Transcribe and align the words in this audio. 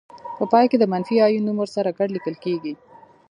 په 0.37 0.43
پای 0.51 0.65
کې 0.69 0.77
د 0.79 0.83
منفي 0.91 1.15
آیون 1.25 1.43
نوم 1.47 1.57
ورسره 1.61 1.95
ګډ 1.97 2.09
لیکل 2.15 2.35
کیږي. 2.43 2.73